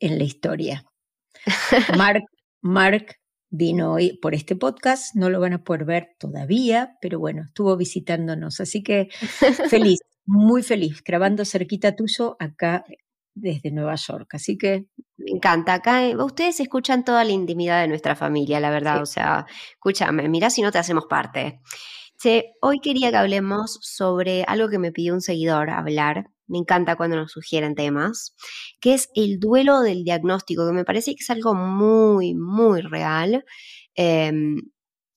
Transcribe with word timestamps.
en 0.00 0.18
la 0.18 0.24
historia. 0.24 0.84
Mark, 1.96 2.24
Mark 2.62 3.16
vino 3.50 3.92
hoy 3.92 4.18
por 4.20 4.34
este 4.34 4.56
podcast, 4.56 5.14
no 5.14 5.30
lo 5.30 5.40
van 5.40 5.54
a 5.54 5.64
poder 5.64 5.84
ver 5.84 6.08
todavía, 6.18 6.96
pero 7.00 7.18
bueno, 7.18 7.42
estuvo 7.46 7.76
visitándonos, 7.76 8.60
así 8.60 8.82
que 8.82 9.08
feliz, 9.70 10.00
muy 10.24 10.62
feliz, 10.62 11.02
grabando 11.04 11.44
cerquita 11.44 11.94
tuyo 11.94 12.36
acá 12.38 12.84
desde 13.34 13.70
Nueva 13.70 13.94
York, 13.94 14.34
así 14.34 14.56
que... 14.56 14.86
Me 15.18 15.30
encanta, 15.30 15.74
acá 15.74 16.06
eh, 16.06 16.16
ustedes 16.16 16.60
escuchan 16.60 17.04
toda 17.04 17.24
la 17.24 17.30
intimidad 17.30 17.80
de 17.80 17.88
nuestra 17.88 18.16
familia, 18.16 18.60
la 18.60 18.70
verdad, 18.70 19.02
o 19.02 19.06
sea, 19.06 19.46
escúchame, 19.72 20.28
mira 20.28 20.50
si 20.50 20.62
no 20.62 20.72
te 20.72 20.78
hacemos 20.78 21.06
parte. 21.06 21.60
Che, 22.18 22.54
hoy 22.62 22.80
quería 22.80 23.10
que 23.10 23.16
hablemos 23.16 23.78
sobre 23.82 24.44
algo 24.44 24.68
que 24.68 24.78
me 24.78 24.92
pidió 24.92 25.14
un 25.14 25.20
seguidor 25.20 25.70
hablar, 25.70 26.30
me 26.46 26.58
encanta 26.58 26.96
cuando 26.96 27.16
nos 27.16 27.32
sugieren 27.32 27.74
temas, 27.74 28.34
que 28.80 28.94
es 28.94 29.08
el 29.14 29.38
duelo 29.38 29.80
del 29.80 30.04
diagnóstico, 30.04 30.66
que 30.66 30.72
me 30.72 30.84
parece 30.84 31.12
que 31.14 31.22
es 31.22 31.30
algo 31.30 31.54
muy, 31.54 32.34
muy 32.34 32.80
real. 32.80 33.44
Em, 33.94 34.56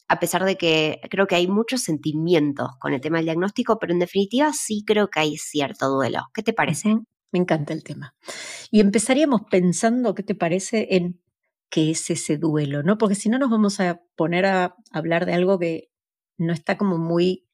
a 0.07 0.19
pesar 0.19 0.43
de 0.43 0.57
que 0.57 0.99
creo 1.09 1.27
que 1.27 1.35
hay 1.35 1.47
muchos 1.47 1.81
sentimientos 1.81 2.69
con 2.79 2.93
el 2.93 3.01
tema 3.01 3.17
del 3.17 3.25
diagnóstico, 3.25 3.77
pero 3.79 3.93
en 3.93 3.99
definitiva 3.99 4.51
sí 4.53 4.83
creo 4.85 5.09
que 5.09 5.19
hay 5.19 5.37
cierto 5.37 5.89
duelo. 5.89 6.23
¿Qué 6.33 6.41
te 6.43 6.53
parece? 6.53 6.97
Me 7.31 7.39
encanta 7.39 7.73
el 7.73 7.83
tema. 7.83 8.15
Y 8.71 8.79
empezaríamos 8.79 9.41
pensando, 9.51 10.15
¿qué 10.15 10.23
te 10.23 10.35
parece? 10.35 10.87
en 10.95 11.21
qué 11.69 11.91
es 11.91 12.09
ese 12.09 12.37
duelo, 12.37 12.83
¿no? 12.83 12.97
Porque 12.97 13.15
si 13.15 13.29
no 13.29 13.37
nos 13.37 13.49
vamos 13.49 13.79
a 13.79 14.01
poner 14.15 14.45
a 14.45 14.75
hablar 14.91 15.25
de 15.25 15.33
algo 15.33 15.59
que 15.59 15.89
no 16.37 16.53
está 16.53 16.77
como 16.77 16.97
muy 16.97 17.47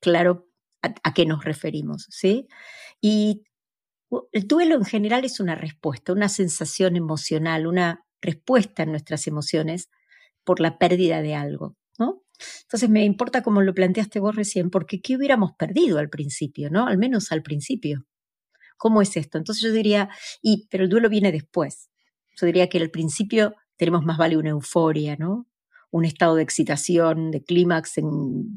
claro 0.00 0.48
a, 0.82 1.14
qué 1.14 1.26
nos 1.26 1.44
referimos, 1.44 2.06
¿sí? 2.10 2.46
Y 3.00 3.42
el 4.32 4.46
duelo 4.46 4.76
en 4.76 4.84
general 4.84 5.24
es 5.24 5.40
una 5.40 5.54
respuesta, 5.54 6.12
una 6.12 6.28
sensación 6.28 6.96
emocional, 6.96 7.66
una 7.66 8.04
respuesta 8.20 8.82
en 8.82 8.90
nuestras 8.90 9.26
emociones 9.26 9.90
por 10.44 10.60
la 10.60 10.78
pérdida 10.78 11.22
de 11.22 11.34
algo, 11.34 11.76
¿no? 11.98 12.22
Entonces 12.62 12.88
me 12.88 13.04
importa 13.04 13.42
como 13.42 13.62
lo 13.62 13.74
planteaste 13.74 14.20
vos 14.20 14.36
recién, 14.36 14.70
porque 14.70 15.00
¿qué 15.00 15.16
hubiéramos 15.16 15.52
perdido 15.58 15.98
al 15.98 16.08
principio, 16.08 16.70
¿no? 16.70 16.86
Al 16.86 16.98
menos 16.98 17.32
al 17.32 17.42
principio. 17.42 18.06
¿Cómo 18.76 19.02
es 19.02 19.16
esto? 19.16 19.38
Entonces 19.38 19.64
yo 19.64 19.72
diría, 19.72 20.10
y, 20.42 20.68
pero 20.70 20.84
el 20.84 20.90
duelo 20.90 21.08
viene 21.08 21.32
después. 21.32 21.88
Yo 22.38 22.46
diría 22.46 22.68
que 22.68 22.78
al 22.78 22.90
principio 22.90 23.54
tenemos 23.76 24.04
más 24.04 24.18
vale 24.18 24.36
una 24.36 24.50
euforia, 24.50 25.16
¿no? 25.16 25.46
Un 25.90 26.04
estado 26.04 26.36
de 26.36 26.42
excitación, 26.42 27.30
de 27.30 27.42
clímax, 27.42 27.94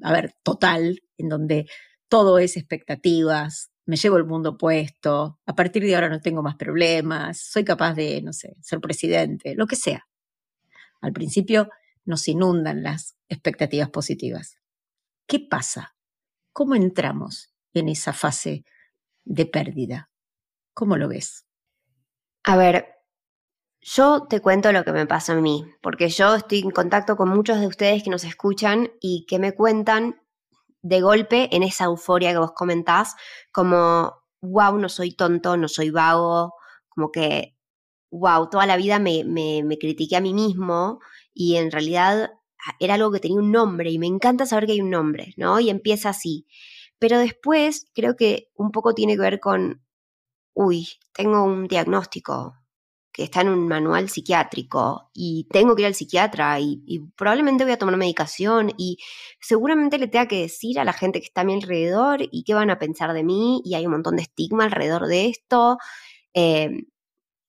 a 0.03 0.11
ver, 0.11 0.33
total, 0.43 1.01
en 1.17 1.29
donde 1.29 1.67
todo 2.09 2.39
es 2.39 2.57
expectativas, 2.57 3.71
me 3.85 3.95
llevo 3.95 4.17
el 4.17 4.25
mundo 4.25 4.57
puesto, 4.57 5.39
a 5.45 5.55
partir 5.55 5.83
de 5.83 5.95
ahora 5.95 6.09
no 6.09 6.19
tengo 6.19 6.43
más 6.43 6.55
problemas, 6.55 7.39
soy 7.39 7.63
capaz 7.63 7.93
de, 7.93 8.21
no 8.21 8.33
sé, 8.33 8.55
ser 8.61 8.79
presidente, 8.79 9.55
lo 9.55 9.65
que 9.65 9.75
sea. 9.75 10.07
Al 11.01 11.13
principio 11.13 11.69
nos 12.05 12.27
inundan 12.27 12.83
las 12.83 13.15
expectativas 13.29 13.89
positivas. 13.89 14.57
¿Qué 15.27 15.39
pasa? 15.39 15.95
¿Cómo 16.51 16.75
entramos 16.75 17.53
en 17.73 17.89
esa 17.89 18.13
fase 18.13 18.65
de 19.23 19.45
pérdida? 19.45 20.11
¿Cómo 20.73 20.97
lo 20.97 21.07
ves? 21.07 21.45
A 22.43 22.57
ver, 22.57 22.87
yo 23.81 24.27
te 24.27 24.41
cuento 24.41 24.71
lo 24.71 24.83
que 24.83 24.91
me 24.91 25.05
pasa 25.05 25.33
a 25.33 25.41
mí, 25.41 25.65
porque 25.81 26.09
yo 26.09 26.35
estoy 26.35 26.59
en 26.59 26.71
contacto 26.71 27.15
con 27.15 27.29
muchos 27.29 27.59
de 27.59 27.67
ustedes 27.67 28.03
que 28.03 28.09
nos 28.09 28.23
escuchan 28.23 28.91
y 28.99 29.25
que 29.27 29.39
me 29.39 29.53
cuentan 29.53 30.21
de 30.81 31.01
golpe 31.01 31.49
en 31.55 31.63
esa 31.63 31.85
euforia 31.85 32.31
que 32.31 32.39
vos 32.39 32.53
comentás, 32.53 33.15
como, 33.51 34.13
wow, 34.41 34.77
no 34.77 34.89
soy 34.89 35.11
tonto, 35.11 35.57
no 35.57 35.67
soy 35.67 35.89
vago, 35.91 36.53
como 36.89 37.11
que, 37.11 37.55
wow, 38.11 38.49
toda 38.49 38.65
la 38.65 38.77
vida 38.77 38.99
me, 38.99 39.23
me, 39.23 39.63
me 39.63 39.77
critiqué 39.77 40.15
a 40.15 40.21
mí 40.21 40.33
mismo 40.33 40.99
y 41.33 41.57
en 41.57 41.71
realidad 41.71 42.31
ah, 42.65 42.75
era 42.79 42.95
algo 42.95 43.11
que 43.11 43.19
tenía 43.19 43.39
un 43.39 43.51
nombre 43.51 43.91
y 43.91 43.99
me 43.99 44.07
encanta 44.07 44.45
saber 44.45 44.65
que 44.65 44.73
hay 44.73 44.81
un 44.81 44.89
nombre, 44.89 45.33
¿no? 45.37 45.59
Y 45.59 45.69
empieza 45.69 46.09
así. 46.09 46.45
Pero 46.99 47.17
después 47.19 47.85
creo 47.95 48.15
que 48.15 48.49
un 48.55 48.71
poco 48.71 48.93
tiene 48.93 49.15
que 49.15 49.21
ver 49.21 49.39
con, 49.39 49.83
uy, 50.53 50.89
tengo 51.13 51.43
un 51.43 51.67
diagnóstico, 51.67 52.58
que 53.11 53.23
está 53.23 53.41
en 53.41 53.49
un 53.49 53.67
manual 53.67 54.09
psiquiátrico 54.09 55.09
y 55.13 55.47
tengo 55.51 55.75
que 55.75 55.81
ir 55.81 55.87
al 55.87 55.95
psiquiatra 55.95 56.59
y, 56.59 56.99
probablemente 57.15 57.63
voy 57.63 57.73
a 57.73 57.77
tomar 57.77 57.97
medicación 57.97 58.71
y 58.77 58.97
seguramente 59.39 59.97
le 59.97 60.07
tenga 60.07 60.27
que 60.27 60.41
decir 60.41 60.79
a 60.79 60.85
la 60.85 60.93
gente 60.93 61.19
que 61.19 61.25
está 61.25 61.41
a 61.41 61.43
mi 61.43 61.53
alrededor 61.53 62.19
y 62.31 62.43
qué 62.43 62.53
van 62.53 62.69
a 62.69 62.79
pensar 62.79 63.13
de 63.13 63.23
mí 63.23 63.61
y 63.65 63.75
hay 63.75 63.85
un 63.85 63.93
montón 63.93 64.15
de 64.15 64.23
estigma 64.23 64.65
alrededor 64.65 65.07
de 65.07 65.27
esto. 65.27 65.77
Em, 66.33 66.85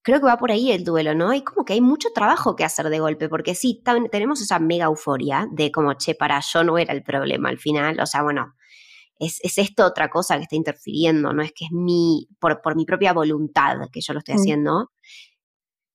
creo 0.03 0.21
que 0.21 0.27
va 0.27 0.39
por 0.39 0.51
ahí 0.51 0.73
el 0.73 0.85
duelo, 0.85 1.15
¿no? 1.15 1.35
Y 1.35 1.43
como 1.43 1.65
que 1.65 1.75
hay 1.75 1.81
mucho 1.81 2.09
trabajo 2.15 2.57
que 2.57 2.65
hacer 2.65 2.89
de 2.89 3.01
golpe, 3.01 3.29
porque 3.29 3.55
sí, 3.55 3.83
tenemos 4.11 4.41
esa 4.41 4.59
mega 4.59 4.87
euforia 4.87 5.47
de 5.53 5.71
como, 5.71 5.95
che, 5.95 6.15
para 6.15 6.41
yo 6.41 6.65
no 6.65 6.79
era 6.79 6.95
el 6.95 7.03
problema 7.03 7.49
al 7.51 7.59
final, 7.59 8.01
o 8.01 8.07
sea, 8.07 8.23
bueno, 8.23 8.55
es, 9.21 9.41
esto 9.59 9.85
otra 9.85 10.09
cosa 10.09 10.37
que 10.37 10.45
está 10.45 10.57
interfiriendo, 10.57 11.33
no 11.33 11.43
es 11.43 11.53
que 11.53 11.67
es 11.67 11.73
mi, 11.73 12.29
por, 12.41 12.63
por 12.63 12.75
mi 12.75 12.87
propia 12.87 13.13
voluntad 13.13 13.77
que 13.93 14.01
yo 14.01 14.15
lo 14.15 14.21
estoy 14.21 14.37
mm. 14.37 14.39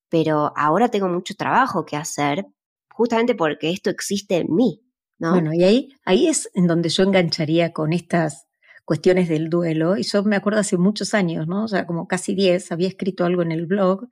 Pero 0.08 0.52
ahora 0.56 0.88
tengo 0.88 1.08
mucho 1.08 1.34
trabajo 1.34 1.84
que 1.84 1.96
hacer 1.96 2.46
justamente 2.90 3.34
porque 3.34 3.70
esto 3.70 3.90
existe 3.90 4.36
en 4.36 4.54
mí. 4.54 4.80
¿no? 5.18 5.32
Bueno, 5.32 5.52
y 5.54 5.64
ahí, 5.64 5.88
ahí 6.04 6.26
es 6.28 6.50
en 6.54 6.66
donde 6.66 6.88
yo 6.88 7.02
engancharía 7.02 7.72
con 7.72 7.92
estas 7.92 8.46
cuestiones 8.84 9.28
del 9.28 9.50
duelo. 9.50 9.96
Y 9.96 10.02
yo 10.04 10.22
me 10.22 10.36
acuerdo 10.36 10.60
hace 10.60 10.78
muchos 10.78 11.12
años, 11.12 11.46
¿no? 11.46 11.64
O 11.64 11.68
sea, 11.68 11.86
como 11.86 12.06
casi 12.06 12.34
10, 12.34 12.72
había 12.72 12.88
escrito 12.88 13.24
algo 13.24 13.42
en 13.42 13.52
el 13.52 13.66
blog 13.66 14.08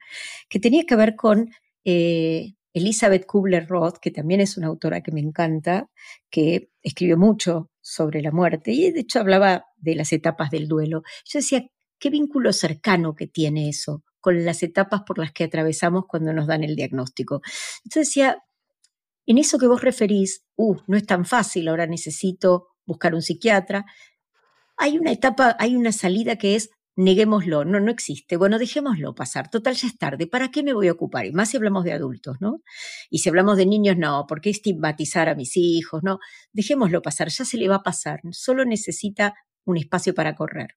que 0.48 0.60
tenía 0.60 0.84
que 0.84 0.96
ver 0.96 1.14
con 1.16 1.50
eh, 1.84 2.54
Elizabeth 2.74 3.24
Kubler-Ross, 3.26 4.00
que 4.00 4.10
también 4.10 4.40
es 4.40 4.56
una 4.56 4.66
autora 4.66 5.02
que 5.02 5.12
me 5.12 5.20
encanta, 5.20 5.88
que 6.28 6.70
escribió 6.82 7.16
mucho 7.16 7.70
sobre 7.80 8.20
la 8.20 8.32
muerte 8.32 8.72
y 8.72 8.90
de 8.90 9.00
hecho 9.00 9.20
hablaba 9.20 9.66
de 9.76 9.94
las 9.94 10.12
etapas 10.12 10.50
del 10.50 10.66
duelo. 10.68 11.02
Yo 11.24 11.38
decía, 11.38 11.64
qué 11.98 12.10
vínculo 12.10 12.52
cercano 12.52 13.14
que 13.14 13.26
tiene 13.26 13.68
eso 13.68 14.02
con 14.24 14.42
las 14.42 14.62
etapas 14.62 15.02
por 15.02 15.18
las 15.18 15.32
que 15.32 15.44
atravesamos 15.44 16.04
cuando 16.08 16.32
nos 16.32 16.46
dan 16.46 16.64
el 16.64 16.76
diagnóstico. 16.76 17.42
Entonces 17.84 18.08
decía, 18.08 18.38
en 19.26 19.36
eso 19.36 19.58
que 19.58 19.66
vos 19.66 19.82
referís, 19.82 20.46
uh, 20.56 20.76
no 20.86 20.96
es 20.96 21.04
tan 21.04 21.26
fácil, 21.26 21.68
ahora 21.68 21.86
necesito 21.86 22.68
buscar 22.86 23.14
un 23.14 23.20
psiquiatra. 23.20 23.84
Hay 24.78 24.96
una 24.96 25.12
etapa, 25.12 25.56
hay 25.58 25.76
una 25.76 25.92
salida 25.92 26.36
que 26.36 26.56
es 26.56 26.70
neguémoslo, 26.96 27.66
no, 27.66 27.80
no 27.80 27.90
existe. 27.90 28.38
Bueno, 28.38 28.58
dejémoslo 28.58 29.14
pasar. 29.14 29.50
Total, 29.50 29.74
ya 29.74 29.88
es 29.88 29.98
tarde. 29.98 30.26
¿Para 30.26 30.50
qué 30.50 30.62
me 30.62 30.72
voy 30.72 30.88
a 30.88 30.92
ocupar? 30.92 31.26
Y 31.26 31.32
más 31.32 31.50
si 31.50 31.58
hablamos 31.58 31.84
de 31.84 31.92
adultos, 31.92 32.38
¿no? 32.40 32.62
Y 33.10 33.18
si 33.18 33.28
hablamos 33.28 33.58
de 33.58 33.66
niños, 33.66 33.98
no. 33.98 34.24
¿Por 34.26 34.40
qué 34.40 34.48
estigmatizar 34.48 35.28
a 35.28 35.34
mis 35.34 35.54
hijos? 35.58 36.02
No. 36.02 36.18
Dejémoslo 36.54 37.02
pasar. 37.02 37.28
Ya 37.28 37.44
se 37.44 37.58
le 37.58 37.68
va 37.68 37.76
a 37.76 37.82
pasar. 37.82 38.20
Solo 38.30 38.64
necesita 38.64 39.34
un 39.66 39.76
espacio 39.76 40.14
para 40.14 40.34
correr. 40.34 40.76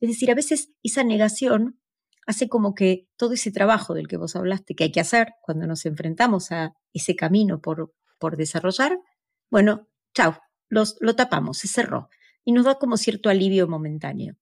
Es 0.00 0.08
decir, 0.08 0.32
a 0.32 0.34
veces 0.34 0.72
esa 0.82 1.04
negación 1.04 1.78
hace 2.26 2.48
como 2.48 2.74
que 2.74 3.08
todo 3.16 3.34
ese 3.34 3.50
trabajo 3.50 3.94
del 3.94 4.08
que 4.08 4.16
vos 4.16 4.36
hablaste, 4.36 4.74
que 4.74 4.84
hay 4.84 4.92
que 4.92 5.00
hacer 5.00 5.32
cuando 5.42 5.66
nos 5.66 5.84
enfrentamos 5.86 6.52
a 6.52 6.72
ese 6.92 7.16
camino 7.16 7.60
por, 7.60 7.92
por 8.18 8.36
desarrollar, 8.36 8.98
bueno, 9.50 9.88
chao, 10.14 10.38
los, 10.68 10.96
lo 11.00 11.14
tapamos, 11.14 11.58
se 11.58 11.68
cerró. 11.68 12.08
Y 12.44 12.52
nos 12.52 12.64
da 12.64 12.76
como 12.76 12.96
cierto 12.96 13.28
alivio 13.28 13.68
momentáneo. 13.68 14.34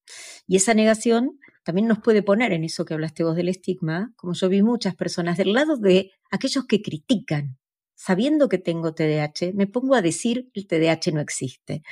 Y 0.47 0.57
esa 0.57 0.73
negación 0.73 1.39
también 1.65 1.87
nos 1.87 1.99
puede 1.99 2.23
poner 2.23 2.53
en 2.53 2.65
eso 2.65 2.85
que 2.85 2.95
hablaste 2.95 3.25
vos 3.25 3.37
del 3.37 3.49
estigma, 3.49 4.13
como 4.17 4.33
yo 4.33 4.49
vi 4.49 4.63
muchas 4.63 4.95
personas 4.95 5.37
del 5.37 5.53
lado 5.53 5.77
de 5.77 6.11
aquellos 6.31 6.65
que 6.67 6.81
critican. 6.81 7.59
Sabiendo 7.95 8.49
que 8.49 8.57
tengo 8.57 8.95
TDAH, 8.95 9.53
me 9.53 9.67
pongo 9.67 9.95
a 9.95 10.01
decir 10.01 10.49
el 10.55 10.67
TDAH 10.67 11.13
no 11.13 11.21
existe. 11.21 11.83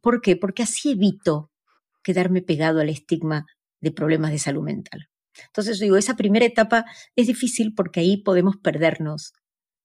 ¿Por 0.00 0.22
qué? 0.22 0.36
Porque 0.36 0.62
así 0.62 0.92
evito 0.92 1.50
quedarme 2.02 2.40
pegado 2.40 2.80
al 2.80 2.88
estigma 2.88 3.44
de 3.80 3.92
problemas 3.92 4.30
de 4.30 4.38
salud 4.38 4.62
mental. 4.62 5.09
Entonces 5.46 5.78
digo, 5.78 5.96
esa 5.96 6.16
primera 6.16 6.46
etapa 6.46 6.84
es 7.16 7.26
difícil 7.26 7.74
porque 7.74 8.00
ahí 8.00 8.22
podemos 8.22 8.56
perdernos, 8.56 9.32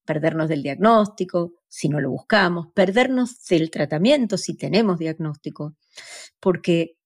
perdernos 0.06 0.50
del 0.50 0.64
diagnóstico, 0.64 1.54
si 1.68 1.90
no 1.90 2.00
lo 2.00 2.10
buscamos, 2.10 2.68
perdernos 2.74 3.44
del 3.46 3.70
tratamiento 3.72 4.38
si 4.38 4.56
tenemos 4.56 5.00
diagnóstico, 5.00 5.76
porque 6.40 6.98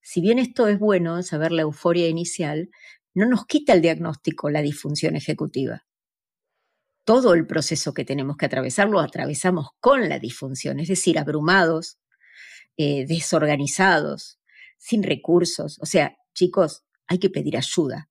si 0.00 0.20
bien 0.20 0.38
esto 0.38 0.68
es 0.68 0.78
bueno, 0.78 1.22
saber 1.22 1.52
la 1.52 1.62
euforia 1.62 2.08
inicial, 2.08 2.70
no 3.14 3.26
nos 3.26 3.44
quita 3.46 3.72
el 3.72 3.82
diagnóstico 3.82 4.48
la 4.48 4.62
disfunción 4.62 5.16
ejecutiva. 5.16 5.84
Todo 7.04 7.34
el 7.34 7.46
proceso 7.46 7.92
que 7.92 8.04
tenemos 8.04 8.36
que 8.36 8.46
atravesar 8.46 8.88
lo 8.88 9.00
atravesamos 9.00 9.68
con 9.80 10.08
la 10.08 10.18
disfunción, 10.18 10.78
es 10.78 10.88
decir, 10.88 11.18
abrumados, 11.18 11.98
eh, 12.76 13.06
desorganizados, 13.06 14.38
sin 14.78 15.02
recursos. 15.02 15.78
O 15.80 15.86
sea, 15.86 16.16
chicos, 16.32 16.84
hay 17.08 17.18
que 17.18 17.30
pedir 17.30 17.56
ayuda 17.56 18.08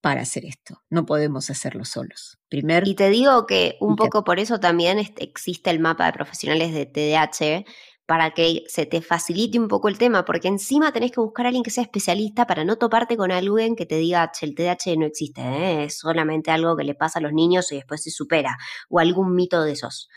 para 0.00 0.20
hacer 0.20 0.44
esto. 0.44 0.82
No 0.90 1.06
podemos 1.06 1.48
hacerlo 1.48 1.86
solos. 1.86 2.38
Primer, 2.50 2.86
y 2.86 2.94
te 2.94 3.08
digo 3.08 3.46
que 3.46 3.78
un 3.80 3.96
poco 3.96 4.22
por 4.22 4.38
eso 4.38 4.60
también 4.60 4.98
existe 4.98 5.70
el 5.70 5.80
mapa 5.80 6.04
de 6.06 6.12
profesionales 6.12 6.74
de 6.74 6.84
TDAH, 6.84 7.64
para 8.06 8.32
que 8.32 8.64
se 8.68 8.84
te 8.84 9.00
facilite 9.00 9.58
un 9.58 9.68
poco 9.68 9.88
el 9.88 9.96
tema, 9.96 10.24
porque 10.24 10.48
encima 10.48 10.92
tenés 10.92 11.10
que 11.10 11.20
buscar 11.20 11.46
a 11.46 11.48
alguien 11.48 11.62
que 11.62 11.70
sea 11.70 11.84
especialista 11.84 12.46
para 12.46 12.64
no 12.64 12.76
toparte 12.76 13.16
con 13.16 13.32
alguien 13.32 13.76
que 13.76 13.86
te 13.86 13.96
diga, 13.96 14.30
el 14.42 14.54
TDAH 14.54 14.96
no 14.98 15.06
existe, 15.06 15.40
¿eh? 15.40 15.84
es 15.84 15.98
solamente 15.98 16.50
algo 16.50 16.76
que 16.76 16.84
le 16.84 16.94
pasa 16.94 17.18
a 17.18 17.22
los 17.22 17.32
niños 17.32 17.72
y 17.72 17.76
después 17.76 18.02
se 18.02 18.10
supera, 18.10 18.58
o 18.90 18.98
algún 18.98 19.34
mito 19.34 19.62
de 19.62 19.72
esos. 19.72 20.08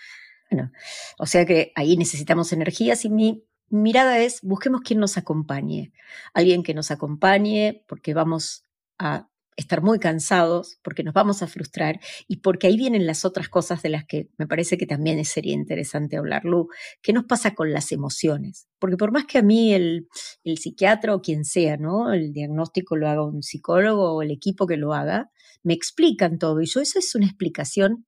Bueno, 0.49 0.71
o 1.17 1.25
sea 1.25 1.45
que 1.45 1.71
ahí 1.75 1.97
necesitamos 1.97 2.51
energías 2.53 3.05
y 3.05 3.09
mi 3.09 3.43
mirada 3.69 4.19
es, 4.19 4.41
busquemos 4.41 4.81
quien 4.81 4.99
nos 4.99 5.17
acompañe, 5.17 5.91
alguien 6.33 6.63
que 6.63 6.73
nos 6.73 6.91
acompañe 6.91 7.83
porque 7.87 8.13
vamos 8.13 8.63
a 8.97 9.27
estar 9.57 9.81
muy 9.81 9.97
cansados, 9.97 10.77
porque 10.83 11.03
nos 11.03 11.15
vamos 11.15 11.41
a 11.41 11.47
frustrar 11.47 11.99
y 12.27 12.37
porque 12.37 12.67
ahí 12.67 12.77
vienen 12.77 13.07
las 13.07 13.25
otras 13.25 13.49
cosas 13.49 13.81
de 13.81 13.89
las 13.89 14.05
que 14.05 14.29
me 14.37 14.45
parece 14.45 14.77
que 14.77 14.85
también 14.85 15.23
sería 15.25 15.53
interesante 15.53 16.15
hablar, 16.15 16.45
Lu. 16.45 16.69
¿Qué 17.01 17.11
nos 17.11 17.25
pasa 17.25 17.55
con 17.55 17.73
las 17.73 17.91
emociones? 17.91 18.67
Porque 18.77 18.97
por 18.97 19.11
más 19.11 19.25
que 19.25 19.39
a 19.39 19.41
mí 19.41 19.73
el, 19.73 20.07
psiquiatra 20.43 21.15
o 21.15 21.21
quien 21.21 21.43
sea, 21.43 21.75
¿no? 21.77 22.13
El 22.13 22.33
diagnóstico 22.33 22.95
lo 22.95 23.09
haga 23.09 23.25
un 23.25 23.41
psicólogo 23.41 24.13
o 24.13 24.21
el 24.21 24.29
equipo 24.29 24.67
que 24.67 24.77
lo 24.77 24.93
haga, 24.93 25.31
me 25.63 25.73
explican 25.73 26.37
todo 26.37 26.61
y 26.61 26.67
yo 26.67 26.79
eso 26.79 26.99
es 26.99 27.15
una 27.15 27.25
explicación 27.25 28.05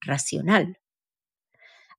racional. 0.00 0.78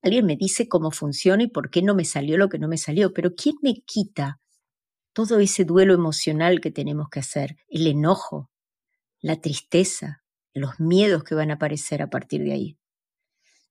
Alguien 0.02 0.26
me 0.26 0.38
dice 0.38 0.68
cómo 0.68 0.92
funciona 0.92 1.44
y 1.44 1.48
por 1.48 1.70
qué 1.70 1.82
no 1.82 1.94
me 1.94 2.06
salió 2.06 2.38
lo 2.38 2.50
que 2.50 2.60
no 2.60 2.68
me 2.68 2.78
salió, 2.78 3.14
pero 3.14 3.36
¿quién 3.36 3.56
me 3.62 3.82
quita 3.86 4.40
todo 5.14 5.40
ese 5.40 5.66
duelo 5.66 5.94
emocional 5.94 6.62
que 6.62 6.72
tenemos 6.72 7.10
que 7.10 7.20
hacer? 7.20 7.58
El 7.68 7.88
enojo, 7.88 8.50
la 9.22 9.42
tristeza, 9.42 10.24
los 10.54 10.80
miedos 10.80 11.24
que 11.24 11.36
van 11.36 11.52
a 11.52 11.56
aparecer 11.56 12.02
a 12.02 12.10
partir 12.10 12.44
de 12.44 12.54
ahí. 12.54 12.78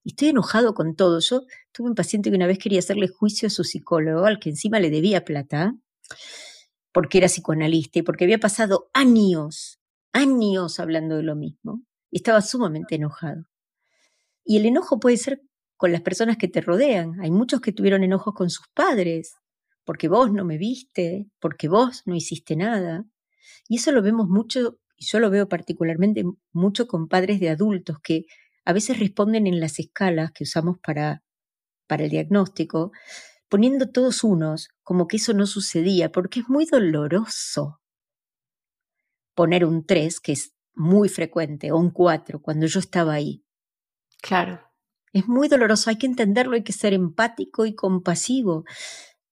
Estoy 0.05 0.29
enojado 0.29 0.75
con 0.75 0.97
todo. 0.97 1.21
Yo 1.21 1.43
tuve 1.73 1.89
un 1.89 1.95
paciente 1.95 2.31
que 2.31 2.37
una 2.37 2.47
vez 2.47 2.59
quería 2.59 2.79
hacerle 2.79 3.09
juicio 3.09 3.49
a 3.49 3.51
su 3.51 3.65
psicólogo, 3.65 4.25
al 4.25 4.39
que 4.39 4.51
encima 4.51 4.81
le 4.81 4.91
debía 4.91 5.25
plata, 5.25 5.75
porque 6.93 7.19
era 7.19 7.29
psicoanalista 7.29 7.99
y 7.99 8.03
porque 8.03 8.25
había 8.25 8.39
pasado 8.39 8.91
años, 8.95 9.81
años 10.13 10.81
hablando 10.81 11.17
de 11.17 11.23
lo 11.25 11.37
mismo. 11.37 11.83
Y 12.11 12.19
estaba 12.19 12.41
sumamente 12.41 12.95
enojado. 12.95 13.45
Y 14.45 14.57
el 14.57 14.67
enojo 14.67 14.99
puede 14.99 15.19
ser 15.19 15.43
con 15.79 15.93
las 15.93 16.03
personas 16.03 16.37
que 16.37 16.49
te 16.49 16.61
rodean. 16.61 17.19
Hay 17.21 17.31
muchos 17.31 17.63
que 17.63 17.73
tuvieron 17.73 18.03
enojos 18.03 18.35
con 18.35 18.51
sus 18.51 18.67
padres, 18.75 19.37
porque 19.85 20.09
vos 20.09 20.31
no 20.33 20.45
me 20.45 20.59
viste, 20.59 21.29
porque 21.41 21.69
vos 21.69 22.03
no 22.05 22.15
hiciste 22.15 22.57
nada. 22.57 23.07
Y 23.69 23.77
eso 23.77 23.93
lo 23.93 24.03
vemos 24.03 24.29
mucho 24.29 24.79
y 24.97 25.07
yo 25.07 25.21
lo 25.21 25.31
veo 25.31 25.49
particularmente 25.49 26.25
mucho 26.53 26.89
con 26.89 27.09
padres 27.09 27.39
de 27.39 27.49
adultos 27.49 27.99
que 28.03 28.25
a 28.65 28.73
veces 28.73 28.99
responden 28.99 29.47
en 29.47 29.61
las 29.61 29.79
escalas 29.79 30.33
que 30.33 30.43
usamos 30.45 30.79
para, 30.83 31.23
para 31.87 32.05
el 32.05 32.11
diagnóstico, 32.11 32.91
poniendo 33.49 33.89
todos 33.89 34.25
unos 34.25 34.69
como 34.83 35.07
que 35.07 35.17
eso 35.17 35.33
no 35.33 35.47
sucedía, 35.47 36.11
porque 36.11 36.41
es 36.41 36.49
muy 36.49 36.67
doloroso 36.67 37.81
poner 39.35 39.65
un 39.65 39.87
3, 39.87 40.19
que 40.19 40.33
es 40.33 40.53
muy 40.75 41.09
frecuente, 41.09 41.71
o 41.71 41.79
un 41.79 41.91
4, 41.93 42.43
cuando 42.43 42.67
yo 42.67 42.81
estaba 42.81 43.13
ahí. 43.13 43.45
Claro. 44.21 44.68
Es 45.13 45.27
muy 45.29 45.49
doloroso, 45.49 45.91
hay 45.91 45.97
que 45.97 46.07
entenderlo, 46.07 46.55
hay 46.55 46.63
que 46.63 46.73
ser 46.73 46.93
empático 46.93 47.67
y 47.67 47.75
compasivo. 47.75 48.65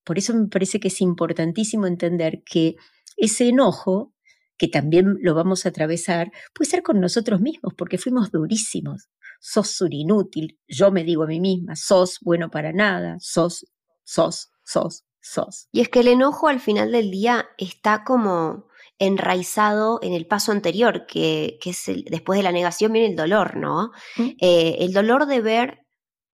Por 0.05 0.19
eso 0.19 0.34
me 0.34 0.49
parece 0.49 0.81
que 0.81 0.88
es 0.88 1.00
importantísimo 1.00 1.87
entender 1.87 2.43
que 2.44 2.76
ese 3.17 3.49
enojo 3.49 4.14
que 4.58 4.69
también 4.69 5.19
lo 5.20 5.34
vamos 5.34 5.67
a 5.67 5.69
atravesar, 5.69 6.32
puede 6.55 6.70
ser 6.70 6.82
con 6.82 7.00
nosotros 7.00 7.40
mismos, 7.40 7.75
porque 7.76 7.99
fuimos 7.99 8.31
durísimos. 8.31 9.08
Sos 9.40 9.81
un 9.81 9.93
inútil, 9.93 10.58
yo 10.67 10.90
me 10.90 11.05
digo 11.05 11.25
a 11.25 11.26
mí 11.26 11.40
misma, 11.40 11.76
sos 11.76 12.19
bueno 12.23 12.50
para 12.50 12.73
nada, 12.73 13.17
sos, 13.20 13.67
sos, 14.02 14.50
sos, 14.64 15.05
sos. 15.20 15.69
Y 15.73 15.81
es 15.81 15.88
que 15.88 16.00
el 16.00 16.08
enojo 16.08 16.49
al 16.49 16.61
final 16.61 16.93
del 16.93 17.11
día 17.11 17.46
está 17.58 18.02
como 18.05 18.65
enraizado 18.98 19.98
en 20.02 20.12
el 20.12 20.26
paso 20.26 20.52
anterior, 20.52 21.06
que, 21.06 21.58
es 21.64 21.84
después 22.06 22.38
de 22.38 22.43
la 22.43 22.52
negación 22.52 22.93
viene 22.93 23.08
el 23.08 23.16
dolor, 23.16 23.56
¿no? 23.56 23.90
¿Mm? 24.16 24.28
Eh, 24.40 24.76
el 24.81 24.93
dolor 24.93 25.26
de 25.26 25.40
ver 25.40 25.87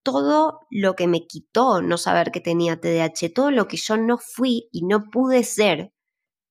todo 0.03 0.59
lo 0.69 0.95
que 0.95 1.07
me 1.07 1.27
quitó 1.27 1.81
no 1.81 1.97
saber 1.97 2.31
que 2.31 2.41
tenía 2.41 2.79
TDAH, 2.79 3.33
todo 3.33 3.51
lo 3.51 3.67
que 3.67 3.77
yo 3.77 3.97
no 3.97 4.17
fui 4.17 4.67
y 4.71 4.85
no 4.85 5.09
pude 5.09 5.43
ser 5.43 5.93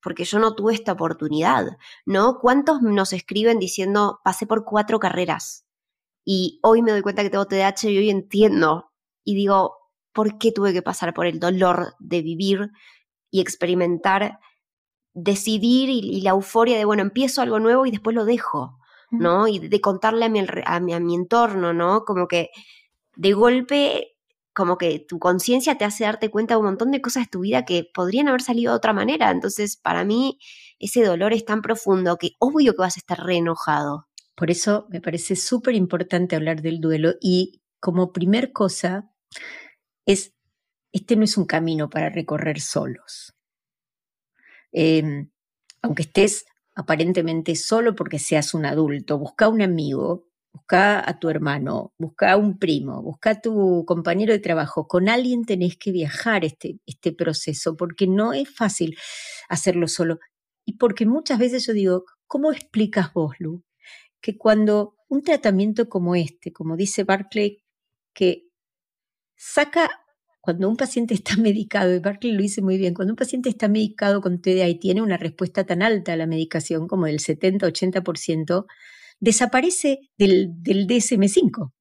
porque 0.02 0.24
yo 0.24 0.38
no 0.38 0.54
tuve 0.54 0.74
esta 0.74 0.92
oportunidad, 0.92 1.66
¿no? 2.04 2.38
¿Cuántos 2.40 2.82
nos 2.82 3.12
escriben 3.12 3.58
diciendo, 3.58 4.20
pasé 4.24 4.46
por 4.46 4.64
cuatro 4.64 4.98
carreras 4.98 5.64
y 6.24 6.58
hoy 6.62 6.82
me 6.82 6.90
doy 6.90 7.02
cuenta 7.02 7.22
que 7.22 7.30
tengo 7.30 7.46
TDAH 7.46 7.88
y 7.88 7.98
hoy 7.98 8.10
entiendo 8.10 8.90
y 9.24 9.36
digo, 9.36 9.76
¿por 10.12 10.38
qué 10.38 10.50
tuve 10.50 10.72
que 10.72 10.82
pasar 10.82 11.14
por 11.14 11.26
el 11.26 11.38
dolor 11.38 11.94
de 12.00 12.22
vivir 12.22 12.70
y 13.30 13.40
experimentar, 13.40 14.38
decidir 15.14 15.90
y, 15.90 16.20
la 16.22 16.30
euforia 16.30 16.76
de, 16.78 16.84
bueno, 16.84 17.02
empiezo 17.02 17.42
algo 17.42 17.60
nuevo 17.60 17.86
y 17.86 17.90
después 17.90 18.14
lo 18.14 18.24
dejo, 18.24 18.78
¿no? 19.10 19.46
Y 19.48 19.58
de 19.58 19.80
contarle 19.80 20.24
a 20.24 20.28
mi, 20.28 20.40
a 20.64 20.80
mi, 20.80 20.94
a 20.94 21.00
mi 21.00 21.14
entorno, 21.14 21.72
¿no? 21.72 22.04
Como 22.04 22.28
que 22.28 22.50
de 23.16 23.32
golpe 23.32 24.08
como 24.54 24.76
que 24.76 24.98
tu 24.98 25.18
conciencia 25.18 25.78
te 25.78 25.84
hace 25.84 26.04
darte 26.04 26.30
cuenta 26.30 26.54
de 26.54 26.60
un 26.60 26.66
montón 26.66 26.90
de 26.90 27.00
cosas 27.00 27.24
de 27.24 27.30
tu 27.30 27.40
vida 27.40 27.64
que 27.64 27.88
podrían 27.92 28.28
haber 28.28 28.42
salido 28.42 28.72
de 28.72 28.76
otra 28.76 28.92
manera. 28.92 29.30
Entonces, 29.30 29.76
para 29.76 30.04
mí, 30.04 30.38
ese 30.78 31.04
dolor 31.04 31.32
es 31.32 31.44
tan 31.44 31.62
profundo 31.62 32.18
que 32.18 32.32
obvio 32.38 32.72
que 32.72 32.82
vas 32.82 32.96
a 32.96 33.00
estar 33.00 33.24
re 33.24 33.36
enojado. 33.36 34.08
Por 34.34 34.50
eso 34.50 34.86
me 34.90 35.00
parece 35.00 35.36
súper 35.36 35.74
importante 35.74 36.36
hablar 36.36 36.62
del 36.62 36.80
duelo 36.80 37.14
y 37.20 37.62
como 37.80 38.12
primer 38.12 38.52
cosa 38.52 39.10
es, 40.06 40.34
este 40.92 41.16
no 41.16 41.24
es 41.24 41.36
un 41.36 41.46
camino 41.46 41.88
para 41.88 42.10
recorrer 42.10 42.60
solos. 42.60 43.34
Em, 44.72 45.30
aunque 45.82 46.02
estés 46.02 46.46
aparentemente 46.74 47.54
solo 47.56 47.94
porque 47.94 48.18
seas 48.18 48.54
un 48.54 48.66
adulto, 48.66 49.18
busca 49.18 49.48
un 49.48 49.62
amigo 49.62 50.26
busca 50.52 51.08
a 51.08 51.18
tu 51.18 51.28
hermano, 51.30 51.92
busca 51.98 52.32
a 52.32 52.36
un 52.36 52.58
primo, 52.58 53.02
busca 53.02 53.30
a 53.30 53.40
tu 53.40 53.84
compañero 53.86 54.32
de 54.32 54.38
trabajo. 54.38 54.86
Con 54.86 55.08
alguien 55.08 55.44
tenés 55.44 55.76
que 55.76 55.92
viajar 55.92 56.44
este, 56.44 56.78
este 56.86 57.12
proceso 57.12 57.76
porque 57.76 58.06
no 58.06 58.32
es 58.32 58.54
fácil 58.54 58.96
hacerlo 59.48 59.88
solo. 59.88 60.18
Y 60.64 60.76
porque 60.76 61.06
muchas 61.06 61.38
veces 61.38 61.66
yo 61.66 61.72
digo, 61.72 62.04
¿cómo 62.26 62.52
explicas 62.52 63.12
vos, 63.12 63.34
Lu? 63.38 63.64
Que 64.20 64.36
cuando 64.38 64.94
un 65.08 65.22
tratamiento 65.22 65.88
como 65.88 66.14
este, 66.14 66.52
como 66.52 66.76
dice 66.76 67.04
Barclay, 67.04 67.62
que 68.14 68.48
saca, 69.36 70.01
cuando 70.42 70.68
un 70.68 70.76
paciente 70.76 71.14
está 71.14 71.36
medicado, 71.38 71.94
y 71.94 72.00
Barclay 72.00 72.32
lo 72.32 72.42
dice 72.42 72.60
muy 72.60 72.76
bien, 72.76 72.92
cuando 72.92 73.12
un 73.12 73.16
paciente 73.16 73.48
está 73.48 73.68
medicado 73.68 74.20
con 74.20 74.42
TDA 74.42 74.68
y 74.68 74.78
tiene 74.78 75.00
una 75.00 75.16
respuesta 75.16 75.64
tan 75.64 75.82
alta 75.82 76.12
a 76.12 76.16
la 76.16 76.26
medicación 76.26 76.88
como 76.88 77.06
del 77.06 77.20
70-80%, 77.20 78.66
desaparece 79.20 80.10
del, 80.18 80.50
DSM5. 80.60 81.72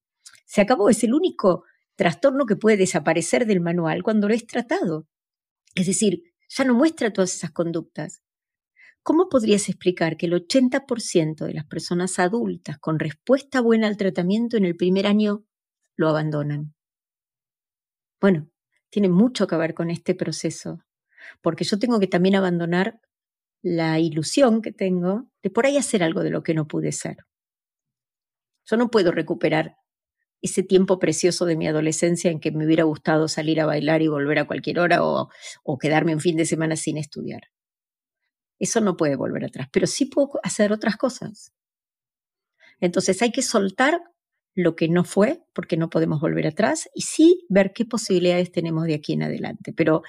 Se 0.45 0.61
acabó, 0.61 0.89
es 0.89 1.03
el 1.03 1.13
único 1.13 1.63
trastorno 1.95 2.45
que 2.45 2.55
puede 2.55 2.77
desaparecer 2.77 3.47
del 3.47 3.61
manual 3.61 4.03
cuando 4.03 4.27
lo 4.27 4.33
es 4.35 4.45
tratado. 4.45 5.07
Es 5.73 5.87
decir, 5.87 6.23
ya 6.47 6.63
no 6.63 6.75
muestra 6.75 7.11
todas 7.11 7.33
esas 7.33 7.51
conductas. 7.51 8.21
¿Cómo 9.01 9.27
podrías 9.27 9.69
explicar 9.69 10.17
que 10.17 10.27
el 10.27 10.33
80% 10.33 11.45
de 11.45 11.53
las 11.53 11.65
personas 11.65 12.19
adultas 12.19 12.77
con 12.77 12.99
respuesta 12.99 13.59
buena 13.59 13.87
al 13.87 13.97
tratamiento 13.97 14.57
en 14.57 14.65
el 14.65 14.75
primer 14.75 15.07
año 15.07 15.43
lo 15.95 16.09
abandonan? 16.09 16.75
Bueno, 18.19 18.50
tiene 18.91 19.09
mucho 19.09 19.47
que 19.47 19.55
ver 19.55 19.73
con 19.73 19.89
este 19.89 20.13
proceso, 20.13 20.83
porque 21.41 21.63
yo 21.63 21.79
tengo 21.79 21.99
que 21.99 22.07
también 22.07 22.35
abandonar 22.35 22.99
la 23.63 23.99
ilusión 23.99 24.61
que 24.61 24.71
tengo 24.71 25.29
de 25.41 25.49
por 25.49 25.65
ahí 25.65 25.77
hacer 25.77 26.03
algo 26.03 26.21
de 26.21 26.29
lo 26.29 26.43
que 26.43 26.53
no 26.53 26.67
pude 26.67 26.91
ser. 26.91 27.17
Yo 28.65 28.77
no 28.77 28.91
puedo 28.91 29.11
recuperar 29.11 29.77
ese 30.41 30.63
tiempo 30.63 30.99
precioso 30.99 31.45
de 31.45 31.55
mi 31.55 31.67
adolescencia 31.67 32.31
en 32.31 32.39
que 32.39 32.51
me 32.51 32.65
hubiera 32.65 32.83
gustado 32.83 33.27
salir 33.27 33.61
a 33.61 33.65
bailar 33.65 34.01
y 34.01 34.07
volver 34.07 34.39
a 34.39 34.47
cualquier 34.47 34.79
hora 34.79 35.03
o, 35.03 35.29
quedarme 35.79 36.13
un 36.13 36.19
fin 36.19 36.35
de 36.35 36.45
semana 36.45 36.75
sin 36.75 36.97
estudiar. 36.97 37.43
Eso 38.59 38.81
no 38.81 38.97
puede 38.97 39.15
volver 39.15 39.45
atrás, 39.45 39.69
pero 39.71 39.87
sí 39.87 40.05
puedo 40.05 40.39
hacer 40.43 40.71
otras 40.71 40.97
cosas. 40.97 41.53
Entonces 42.79 43.21
hay 43.21 43.31
que 43.31 43.41
soltar 43.41 44.01
lo 44.55 44.75
que 44.75 44.89
no 44.89 45.03
fue, 45.03 45.43
porque 45.53 45.77
no 45.77 45.89
podemos 45.89 46.19
volver 46.21 46.47
atrás, 46.47 46.89
y 46.93 47.01
sí 47.01 47.45
ver 47.49 47.71
qué 47.73 47.85
posibilidades 47.85 48.51
tenemos 48.51 48.85
de 48.85 48.95
aquí 48.95 49.13
en 49.13 49.23
adelante. 49.23 49.73
Pero 49.73 50.01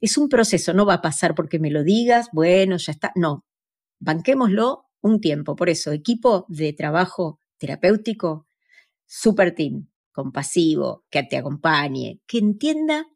es 0.00 0.18
un 0.18 0.28
proceso, 0.28 0.74
no 0.74 0.86
va 0.86 0.94
a 0.94 1.02
pasar 1.02 1.34
porque 1.34 1.58
me 1.58 1.70
lo 1.70 1.82
digas, 1.84 2.28
bueno, 2.32 2.76
ya 2.76 2.92
está. 2.92 3.12
No, 3.14 3.44
banquémoslo 4.00 4.86
un 5.00 5.20
tiempo. 5.20 5.56
Por 5.56 5.68
eso, 5.70 5.92
equipo 5.92 6.46
de 6.48 6.72
trabajo 6.72 7.40
terapéutico, 7.58 8.46
super 9.06 9.54
team, 9.54 9.88
compasivo, 10.12 11.04
que 11.10 11.22
te 11.22 11.36
acompañe, 11.36 12.20
que 12.26 12.38
entienda, 12.38 13.06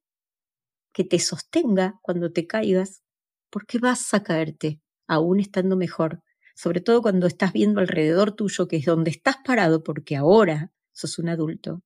que 0.92 1.04
te 1.04 1.18
sostenga 1.18 1.98
cuando 2.02 2.32
te 2.32 2.46
caigas, 2.46 3.02
porque 3.50 3.78
vas 3.78 4.12
a 4.14 4.22
caerte, 4.22 4.80
aún 5.06 5.40
estando 5.40 5.76
mejor. 5.76 6.22
Sobre 6.54 6.80
todo 6.80 7.02
cuando 7.02 7.26
estás 7.26 7.52
viendo 7.52 7.80
alrededor 7.80 8.32
tuyo, 8.32 8.68
que 8.68 8.76
es 8.76 8.84
donde 8.84 9.10
estás 9.10 9.36
parado, 9.44 9.82
porque 9.82 10.16
ahora 10.16 10.72
sos 10.92 11.18
un 11.18 11.28
adulto, 11.28 11.82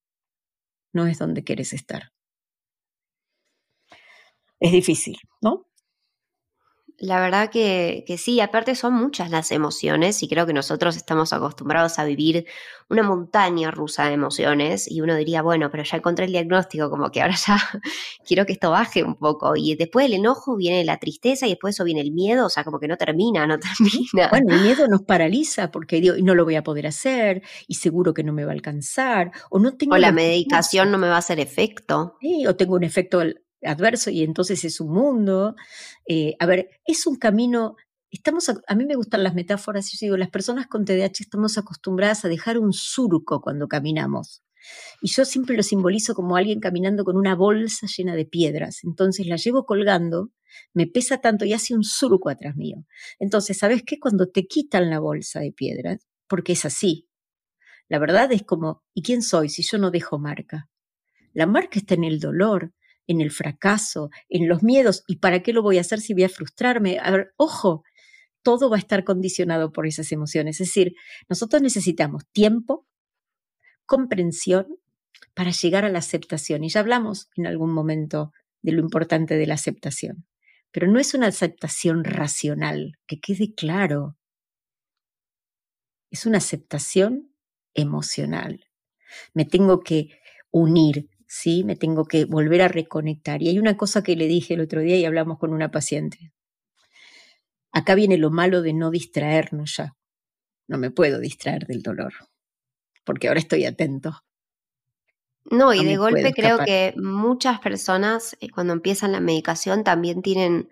no 0.92 1.06
es 1.06 1.18
donde 1.18 1.44
quieres 1.44 1.72
estar. 1.72 2.12
Es 4.60 4.72
difícil, 4.72 5.16
¿no? 5.42 5.66
La 6.98 7.20
verdad 7.20 7.50
que, 7.50 8.04
que, 8.06 8.16
sí, 8.16 8.40
aparte 8.40 8.74
son 8.74 8.94
muchas 8.94 9.30
las 9.30 9.50
emociones 9.50 10.22
y 10.22 10.28
creo 10.28 10.46
que 10.46 10.54
nosotros 10.54 10.96
estamos 10.96 11.34
acostumbrados 11.34 11.98
a 11.98 12.04
vivir 12.04 12.46
una 12.88 13.02
montaña 13.02 13.70
rusa 13.70 14.06
de 14.06 14.14
emociones 14.14 14.90
y 14.90 15.00
uno 15.00 15.16
diría, 15.16 15.42
bueno, 15.42 15.70
pero 15.70 15.82
ya 15.82 15.96
encontré 15.96 16.26
el 16.26 16.32
diagnóstico, 16.32 16.88
como 16.88 17.10
que 17.10 17.20
ahora 17.20 17.34
ya 17.34 17.58
quiero 18.26 18.46
que 18.46 18.52
esto 18.52 18.70
baje 18.70 19.02
un 19.02 19.16
poco. 19.16 19.56
Y 19.56 19.74
después 19.74 20.06
del 20.06 20.14
enojo 20.14 20.56
viene 20.56 20.84
la 20.84 20.98
tristeza 20.98 21.46
y 21.46 21.50
después 21.50 21.74
eso 21.74 21.84
viene 21.84 22.00
el 22.00 22.12
miedo, 22.12 22.46
o 22.46 22.48
sea, 22.48 22.64
como 22.64 22.78
que 22.78 22.88
no 22.88 22.96
termina, 22.96 23.46
no 23.46 23.58
termina. 23.58 24.28
Bueno, 24.30 24.54
el 24.54 24.62
miedo 24.62 24.88
nos 24.88 25.02
paraliza 25.02 25.70
porque 25.70 26.00
digo, 26.00 26.14
no 26.22 26.34
lo 26.34 26.44
voy 26.44 26.54
a 26.54 26.62
poder 26.62 26.86
hacer 26.86 27.42
y 27.66 27.74
seguro 27.74 28.14
que 28.14 28.24
no 28.24 28.32
me 28.32 28.44
va 28.44 28.52
a 28.52 28.54
alcanzar 28.54 29.32
o 29.50 29.58
no 29.58 29.76
tengo... 29.76 29.94
O 29.94 29.98
la 29.98 30.12
medicación 30.12 30.90
no 30.90 30.98
me 30.98 31.08
va 31.08 31.16
a 31.16 31.18
hacer 31.18 31.40
efecto. 31.40 32.16
Sí, 32.20 32.46
o 32.46 32.56
tengo 32.56 32.76
un 32.76 32.84
efecto 32.84 33.22
adverso 33.66 34.10
y 34.10 34.22
entonces 34.22 34.64
es 34.64 34.80
un 34.80 34.92
mundo. 34.92 35.54
Eh, 36.06 36.34
a 36.38 36.46
ver, 36.46 36.68
es 36.86 37.06
un 37.06 37.16
camino, 37.16 37.76
estamos, 38.10 38.48
a, 38.48 38.74
mí 38.74 38.84
me 38.84 38.94
gustan 38.94 39.22
las 39.22 39.34
metáforas, 39.34 39.90
yo 39.92 39.98
digo, 40.00 40.16
las 40.16 40.30
personas 40.30 40.66
con 40.66 40.84
TDAH 40.84 41.20
estamos 41.20 41.58
acostumbradas 41.58 42.24
a 42.24 42.28
dejar 42.28 42.58
un 42.58 42.72
surco 42.72 43.40
cuando 43.40 43.68
caminamos. 43.68 44.42
Y 45.00 45.08
yo 45.10 45.24
siempre 45.24 45.56
lo 45.56 45.62
simbolizo 45.62 46.14
como 46.14 46.36
alguien 46.36 46.60
caminando 46.60 47.04
con 47.04 47.16
una 47.16 47.36
bolsa 47.36 47.86
llena 47.86 48.16
de 48.16 48.26
piedras. 48.26 48.80
Entonces 48.82 49.26
la 49.26 49.36
llevo 49.36 49.64
colgando, 49.64 50.32
me 50.74 50.86
pesa 50.86 51.18
tanto 51.18 51.44
y 51.44 51.52
hace 51.52 51.74
un 51.74 51.84
surco 51.84 52.28
atrás 52.28 52.56
mío. 52.56 52.84
Entonces, 53.18 53.58
¿sabes 53.58 53.82
qué? 53.86 53.98
Cuando 54.00 54.28
te 54.28 54.46
quitan 54.46 54.90
la 54.90 54.98
bolsa 54.98 55.40
de 55.40 55.52
piedras, 55.52 56.06
porque 56.26 56.52
es 56.52 56.64
así, 56.64 57.08
la 57.88 57.98
verdad 57.98 58.32
es 58.32 58.42
como, 58.42 58.82
¿y 58.94 59.02
quién 59.02 59.22
soy 59.22 59.48
si 59.48 59.62
yo 59.62 59.78
no 59.78 59.90
dejo 59.90 60.18
marca? 60.18 60.68
La 61.32 61.46
marca 61.46 61.78
está 61.78 61.94
en 61.94 62.04
el 62.04 62.18
dolor, 62.18 62.72
en 63.06 63.20
el 63.20 63.30
fracaso, 63.30 64.10
en 64.28 64.48
los 64.48 64.62
miedos. 64.62 65.04
¿Y 65.06 65.16
para 65.16 65.42
qué 65.42 65.52
lo 65.52 65.62
voy 65.62 65.78
a 65.78 65.82
hacer 65.82 66.00
si 66.00 66.14
voy 66.14 66.24
a 66.24 66.28
frustrarme? 66.28 66.98
A 67.00 67.10
ver, 67.10 67.32
ojo, 67.36 67.84
todo 68.42 68.70
va 68.70 68.76
a 68.76 68.80
estar 68.80 69.04
condicionado 69.04 69.72
por 69.72 69.86
esas 69.86 70.12
emociones. 70.12 70.60
Es 70.60 70.68
decir, 70.68 70.94
nosotros 71.28 71.62
necesitamos 71.62 72.26
tiempo, 72.32 72.86
comprensión 73.86 74.66
para 75.34 75.50
llegar 75.50 75.84
a 75.84 75.88
la 75.88 75.98
aceptación. 75.98 76.64
Y 76.64 76.68
ya 76.68 76.80
hablamos 76.80 77.28
en 77.36 77.46
algún 77.46 77.72
momento 77.72 78.32
de 78.62 78.72
lo 78.72 78.80
importante 78.80 79.36
de 79.36 79.46
la 79.46 79.54
aceptación. 79.54 80.26
Pero 80.72 80.88
no 80.88 80.98
es 80.98 81.14
una 81.14 81.28
aceptación 81.28 82.04
racional, 82.04 82.98
que 83.06 83.20
quede 83.20 83.54
claro. 83.54 84.16
Es 86.10 86.26
una 86.26 86.38
aceptación 86.38 87.32
emocional. 87.74 88.66
Me 89.34 89.44
tengo 89.44 89.80
que 89.80 90.10
unir, 90.50 91.08
¿sí? 91.26 91.64
Me 91.64 91.76
tengo 91.76 92.04
que 92.04 92.24
volver 92.24 92.62
a 92.62 92.68
reconectar. 92.68 93.42
Y 93.42 93.48
hay 93.48 93.58
una 93.58 93.76
cosa 93.76 94.02
que 94.02 94.16
le 94.16 94.26
dije 94.26 94.54
el 94.54 94.60
otro 94.60 94.80
día 94.80 94.96
y 94.96 95.04
hablamos 95.04 95.38
con 95.38 95.52
una 95.52 95.70
paciente. 95.70 96.32
Acá 97.72 97.94
viene 97.94 98.16
lo 98.16 98.30
malo 98.30 98.62
de 98.62 98.72
no 98.72 98.90
distraernos 98.90 99.76
ya. 99.76 99.94
No 100.68 100.78
me 100.78 100.90
puedo 100.90 101.20
distraer 101.20 101.66
del 101.66 101.82
dolor, 101.82 102.14
porque 103.04 103.28
ahora 103.28 103.40
estoy 103.40 103.64
atento. 103.64 104.24
No, 105.50 105.72
y 105.72 105.84
de 105.84 105.96
golpe 105.96 106.32
creo 106.32 106.58
que 106.64 106.92
muchas 106.96 107.60
personas 107.60 108.36
eh, 108.40 108.50
cuando 108.50 108.72
empiezan 108.72 109.12
la 109.12 109.20
medicación 109.20 109.84
también 109.84 110.22
tienen 110.22 110.68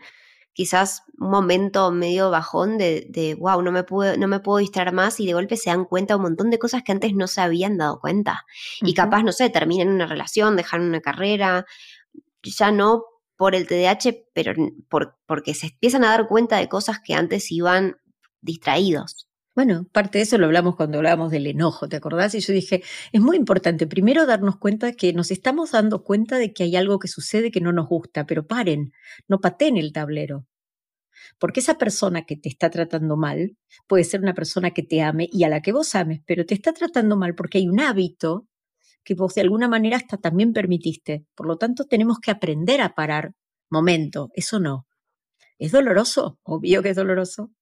quizás 0.55 1.03
un 1.19 1.31
momento 1.31 1.91
medio 1.91 2.31
bajón 2.31 2.79
de, 2.79 3.07
de 3.11 3.35
wow, 3.35 3.61
no 3.61 3.73
me, 3.73 3.83
puedo, 3.83 4.17
no 4.17 4.29
me 4.29 4.41
puedo 4.41 4.59
distraer 4.59 4.93
más 4.93 5.21
y 5.21 5.27
de 5.27 5.35
golpe 5.35 5.57
se 5.57 5.71
dan 5.71 5.85
cuenta 5.85 6.15
de 6.15 6.17
un 6.17 6.23
montón 6.23 6.51
de 6.51 6.59
cosas 6.59 6.83
que 6.83 6.93
antes 6.93 7.15
no 7.15 7.27
se 7.27 7.41
habían 7.41 7.77
dado 7.77 8.01
cuenta. 8.01 8.47
Y 8.81 8.95
capaz, 8.95 9.23
no 9.23 9.33
sé, 9.33 9.51
terminan 9.51 9.89
una 9.89 10.07
relación, 10.07 10.57
dejan 10.57 10.83
una 10.83 11.01
carrera, 11.01 11.67
ya 12.43 12.71
no 12.71 13.05
por 13.37 13.55
el 13.55 13.67
TDAH, 13.67 14.29
pero 14.33 14.55
por, 14.89 15.19
porque 15.27 15.55
se 15.55 15.67
empiezan 15.67 16.05
a 16.05 16.11
dar 16.11 16.29
cuenta 16.29 16.57
de 16.57 16.69
cosas 16.69 17.01
que 17.05 17.15
antes 17.15 17.51
iban 17.51 17.97
distraídos. 18.41 19.29
Bueno, 19.55 19.87
parte 19.93 20.19
de 20.19 20.25
eso 20.25 20.37
lo 20.37 20.47
hablamos 20.47 20.75
cuando 20.75 20.99
hablábamos 20.99 21.31
del 21.31 21.47
enojo, 21.47 21.89
¿te 21.89 21.95
acordás? 21.97 22.35
Y 22.35 22.41
yo 22.41 22.53
dije, 22.53 22.83
es 23.13 23.21
muy 23.21 23.37
importante 23.37 23.87
primero 23.87 24.27
darnos 24.27 24.57
cuenta 24.57 24.93
que 24.93 25.13
nos 25.13 25.31
estamos 25.31 25.71
dando 25.71 26.03
cuenta 26.03 26.39
de 26.39 26.53
que 26.53 26.65
hay 26.65 26.75
algo 26.75 26.99
que 26.99 27.07
sucede 27.07 27.53
que 27.53 27.61
no 27.61 27.73
nos 27.73 27.89
gusta, 27.89 28.27
pero 28.27 28.47
paren, 28.49 28.93
no 29.29 29.41
pateen 29.41 29.77
el 29.77 29.93
tablero. 29.93 30.45
Porque 31.39 31.61
esa 31.61 31.79
persona 31.79 32.27
que 32.27 32.37
te 32.37 32.49
está 32.49 32.71
tratando 32.71 33.17
mal 33.17 33.57
puede 33.87 34.05
ser 34.05 34.21
una 34.21 34.35
persona 34.35 34.73
que 34.73 34.83
te 34.83 35.03
ame 35.03 35.29
y 35.33 35.45
a 35.45 35.49
la 35.49 35.63
que 35.63 35.73
vos 35.73 35.95
ames, 35.95 36.21
pero 36.27 36.45
te 36.47 36.55
está 36.55 36.73
tratando 36.73 37.17
mal 37.17 37.37
porque 37.37 37.59
hay 37.59 37.69
un 37.69 37.81
hábito 37.81 38.49
que 39.05 39.15
vos 39.15 39.35
de 39.35 39.43
alguna 39.43 39.69
manera 39.69 39.97
hasta 39.99 40.17
también 40.17 40.53
permitiste. 40.53 41.27
Por 41.37 41.47
lo 41.47 41.59
tanto, 41.59 41.85
tenemos 41.85 42.19
que 42.19 42.33
aprender 42.33 42.81
a 42.81 42.95
parar. 42.95 43.35
Momento, 43.71 44.31
eso 44.35 44.59
no. 44.61 44.87
¿Es 45.59 45.73
doloroso? 45.73 46.39
Obvio 46.43 46.83
que 46.83 46.91
es 46.91 46.97
doloroso 46.97 47.53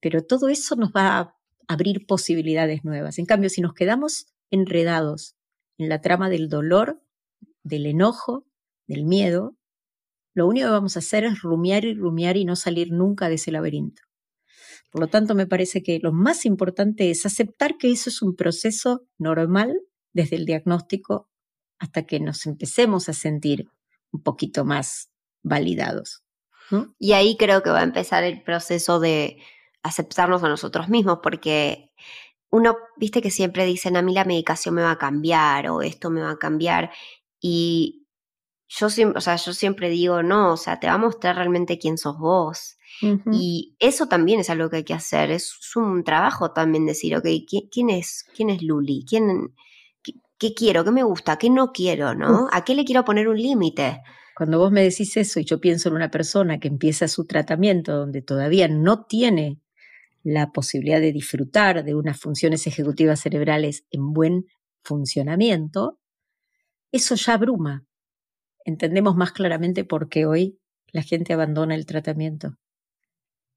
pero 0.00 0.22
todo 0.22 0.48
eso 0.48 0.76
nos 0.76 0.90
va 0.90 1.18
a 1.18 1.36
abrir 1.68 2.06
posibilidades 2.06 2.84
nuevas. 2.84 3.18
En 3.18 3.26
cambio, 3.26 3.50
si 3.50 3.60
nos 3.60 3.74
quedamos 3.74 4.26
enredados 4.50 5.36
en 5.78 5.88
la 5.88 6.00
trama 6.00 6.28
del 6.28 6.48
dolor, 6.48 7.02
del 7.62 7.86
enojo, 7.86 8.46
del 8.86 9.04
miedo, 9.04 9.56
lo 10.34 10.46
único 10.46 10.66
que 10.66 10.72
vamos 10.72 10.96
a 10.96 11.00
hacer 11.00 11.24
es 11.24 11.40
rumiar 11.40 11.84
y 11.84 11.94
rumiar 11.94 12.36
y 12.36 12.44
no 12.44 12.56
salir 12.56 12.92
nunca 12.92 13.28
de 13.28 13.36
ese 13.36 13.50
laberinto. 13.50 14.02
Por 14.90 15.00
lo 15.00 15.08
tanto, 15.08 15.34
me 15.34 15.46
parece 15.46 15.82
que 15.82 15.98
lo 15.98 16.12
más 16.12 16.44
importante 16.46 17.10
es 17.10 17.26
aceptar 17.26 17.76
que 17.76 17.90
eso 17.90 18.10
es 18.10 18.22
un 18.22 18.36
proceso 18.36 19.06
normal 19.18 19.74
desde 20.12 20.36
el 20.36 20.46
diagnóstico 20.46 21.28
hasta 21.78 22.06
que 22.06 22.20
nos 22.20 22.46
empecemos 22.46 23.08
a 23.08 23.12
sentir 23.12 23.68
un 24.12 24.22
poquito 24.22 24.64
más 24.64 25.10
validados. 25.42 26.22
Y 26.98 27.12
ahí 27.12 27.36
creo 27.36 27.62
que 27.62 27.70
va 27.70 27.80
a 27.80 27.84
empezar 27.84 28.24
el 28.24 28.42
proceso 28.42 28.98
de 28.98 29.38
aceptarnos 29.86 30.42
a 30.42 30.48
nosotros 30.48 30.88
mismos, 30.88 31.20
porque 31.22 31.92
uno, 32.50 32.76
viste 32.96 33.20
que 33.20 33.30
siempre 33.30 33.64
dicen, 33.64 33.96
a 33.96 34.02
mí 34.02 34.14
la 34.14 34.24
medicación 34.24 34.74
me 34.74 34.82
va 34.82 34.92
a 34.92 34.98
cambiar 34.98 35.68
o 35.68 35.82
esto 35.82 36.10
me 36.10 36.22
va 36.22 36.30
a 36.32 36.38
cambiar. 36.38 36.90
Y 37.40 38.06
yo 38.68 38.90
siempre, 38.90 39.18
o 39.18 39.20
sea, 39.20 39.36
yo 39.36 39.52
siempre 39.52 39.90
digo, 39.90 40.22
no, 40.22 40.52
o 40.52 40.56
sea, 40.56 40.80
te 40.80 40.86
va 40.86 40.94
a 40.94 40.98
mostrar 40.98 41.36
realmente 41.36 41.78
quién 41.78 41.98
sos 41.98 42.18
vos. 42.18 42.76
Y 43.30 43.76
eso 43.78 44.06
también 44.06 44.40
es 44.40 44.48
algo 44.48 44.70
que 44.70 44.76
hay 44.76 44.84
que 44.84 44.94
hacer. 44.94 45.30
Es, 45.30 45.54
un 45.76 46.02
trabajo 46.02 46.52
también 46.52 46.86
decir, 46.86 47.14
ok, 47.14 47.26
¿quién, 47.70 47.90
es, 47.90 48.24
quién 48.34 48.48
es 48.48 48.62
Luli? 48.62 49.04
¿Quién, 49.06 49.54
qué, 50.38 50.54
quiero? 50.54 50.82
¿Qué 50.82 50.92
me 50.92 51.02
gusta? 51.02 51.36
¿Qué 51.36 51.50
no 51.50 51.72
quiero? 51.72 52.14
¿no? 52.14 52.48
¿A 52.52 52.64
qué 52.64 52.74
le 52.74 52.86
quiero 52.86 53.04
poner 53.04 53.28
un 53.28 53.36
límite? 53.36 54.00
Cuando 54.34 54.58
vos 54.58 54.72
me 54.72 54.82
decís 54.82 55.16
eso 55.18 55.40
y 55.40 55.44
yo 55.44 55.60
pienso 55.60 55.90
en 55.90 55.94
una 55.94 56.10
persona 56.10 56.58
que 56.58 56.68
empieza 56.68 57.06
su 57.06 57.26
tratamiento 57.26 57.96
donde 57.96 58.22
todavía 58.22 58.66
no 58.68 59.04
tiene 59.04 59.60
la 60.26 60.50
posibilidad 60.50 61.00
de 61.00 61.12
disfrutar 61.12 61.84
de 61.84 61.94
unas 61.94 62.18
funciones 62.18 62.66
ejecutivas 62.66 63.20
cerebrales 63.20 63.86
en 63.92 64.12
buen 64.12 64.46
funcionamiento, 64.82 66.00
eso 66.90 67.14
ya 67.14 67.34
abruma. 67.34 67.86
Entendemos 68.64 69.14
más 69.14 69.30
claramente 69.30 69.84
por 69.84 70.08
qué 70.08 70.26
hoy 70.26 70.58
la 70.88 71.02
gente 71.02 71.32
abandona 71.32 71.76
el 71.76 71.86
tratamiento, 71.86 72.56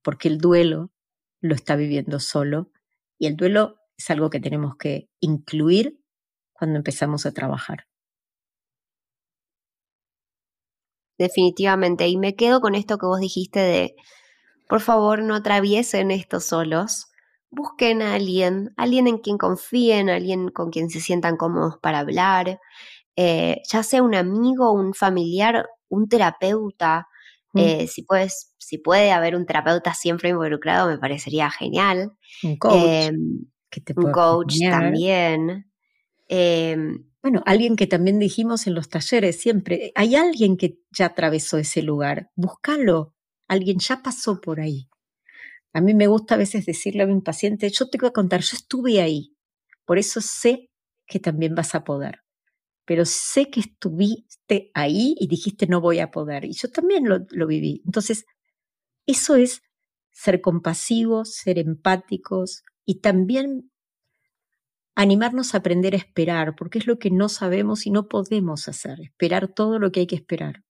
porque 0.04 0.28
el 0.28 0.38
duelo 0.38 0.92
lo 1.40 1.56
está 1.56 1.74
viviendo 1.74 2.20
solo 2.20 2.70
y 3.18 3.26
el 3.26 3.34
duelo 3.34 3.78
es 3.98 4.08
algo 4.10 4.30
que 4.30 4.38
tenemos 4.38 4.76
que 4.76 5.08
incluir 5.18 5.98
cuando 6.52 6.76
empezamos 6.76 7.26
a 7.26 7.32
trabajar. 7.32 7.88
Definitivamente, 11.18 12.06
y 12.06 12.16
me 12.16 12.36
quedo 12.36 12.60
con 12.60 12.76
esto 12.76 12.96
que 12.96 13.06
vos 13.06 13.18
dijiste 13.18 13.58
de 13.58 13.96
por 14.70 14.80
favor, 14.80 15.24
no 15.24 15.34
atraviesen 15.34 16.12
esto 16.12 16.38
solos. 16.38 17.08
Busquen 17.50 18.02
a 18.02 18.14
alguien, 18.14 18.72
alguien 18.76 19.08
en 19.08 19.18
quien 19.18 19.36
confíen, 19.36 20.08
alguien 20.08 20.48
con 20.50 20.70
quien 20.70 20.90
se 20.90 21.00
sientan 21.00 21.36
cómodos 21.36 21.78
para 21.82 21.98
hablar, 21.98 22.60
eh, 23.16 23.60
ya 23.68 23.82
sea 23.82 24.04
un 24.04 24.14
amigo, 24.14 24.70
un 24.70 24.94
familiar, 24.94 25.66
un 25.88 26.08
terapeuta. 26.08 27.08
Mm. 27.52 27.58
Eh, 27.58 27.86
si, 27.88 28.04
puedes, 28.04 28.54
si 28.58 28.78
puede 28.78 29.10
haber 29.10 29.34
un 29.34 29.44
terapeuta 29.44 29.92
siempre 29.92 30.28
involucrado, 30.28 30.88
me 30.88 30.98
parecería 30.98 31.50
genial. 31.50 32.12
Un 32.44 32.56
coach. 32.56 32.74
Em, 32.76 33.46
un 33.96 34.12
coach 34.12 34.54
también. 34.70 35.68
Em, 36.28 37.10
bueno, 37.20 37.42
alguien 37.44 37.74
que 37.74 37.88
también 37.88 38.20
dijimos 38.20 38.68
en 38.68 38.74
los 38.74 38.88
talleres 38.88 39.40
siempre, 39.40 39.90
hay 39.96 40.14
alguien 40.14 40.56
que 40.56 40.78
ya 40.96 41.06
atravesó 41.06 41.58
ese 41.58 41.82
lugar, 41.82 42.30
búscalo, 42.36 43.14
alguien 43.50 43.78
ya 43.78 44.00
pasó 44.02 44.40
por 44.40 44.60
ahí. 44.60 44.88
A 45.72 45.80
mí 45.80 45.92
me 45.92 46.06
gusta 46.06 46.34
a 46.34 46.38
veces 46.38 46.66
decirle 46.66 47.02
a 47.02 47.06
mi 47.06 47.20
paciente, 47.20 47.68
yo 47.68 47.88
te 47.88 47.98
voy 47.98 48.08
a 48.08 48.12
contar, 48.12 48.40
yo 48.40 48.56
estuve 48.56 49.00
ahí, 49.00 49.34
por 49.84 49.98
eso 49.98 50.20
sé 50.20 50.70
que 51.06 51.18
también 51.18 51.54
vas 51.56 51.74
a 51.74 51.82
poder. 51.82 52.20
Pero 52.84 53.04
sé 53.04 53.50
que 53.50 53.60
estuviste 53.60 54.70
ahí 54.74 55.14
y 55.18 55.26
dijiste 55.26 55.66
no 55.66 55.80
voy 55.80 55.98
a 55.98 56.10
poder. 56.10 56.44
Y 56.44 56.52
yo 56.52 56.70
también 56.70 57.08
lo, 57.08 57.20
lo 57.30 57.46
viví. 57.46 57.82
Entonces, 57.84 58.24
eso 59.06 59.34
es 59.36 59.62
ser 60.12 60.40
compasivos, 60.40 61.34
ser 61.34 61.58
empáticos 61.58 62.62
y 62.84 63.00
también 63.00 63.70
animarnos 64.94 65.54
a 65.54 65.58
aprender 65.58 65.94
a 65.94 65.98
esperar, 65.98 66.54
porque 66.56 66.78
es 66.78 66.86
lo 66.86 66.98
que 66.98 67.10
no 67.10 67.28
sabemos 67.28 67.86
y 67.86 67.90
no 67.90 68.06
podemos 68.06 68.68
hacer, 68.68 69.00
esperar 69.00 69.48
todo 69.48 69.78
lo 69.78 69.90
que 69.90 70.00
hay 70.00 70.06
que 70.06 70.16
esperar. 70.16 70.62